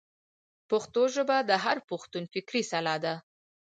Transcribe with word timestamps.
پښتو 0.69 1.01
ژبه 1.15 1.37
د 1.49 1.51
هر 1.63 1.77
پښتون 1.89 2.23
فکري 2.33 2.61
سلاح 2.71 2.97
ده. 3.05 3.13